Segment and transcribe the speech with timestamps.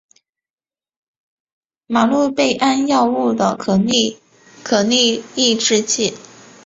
[1.85, 6.15] 吗氯贝胺药物的可逆抑制剂。